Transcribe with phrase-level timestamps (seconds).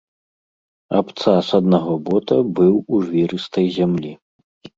[0.99, 4.11] Абцас аднаго бота быў у жвірыстай зямлі.